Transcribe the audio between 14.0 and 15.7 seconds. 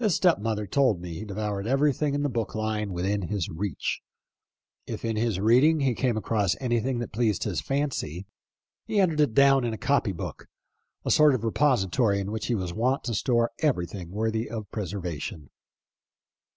worthy of preserva tion.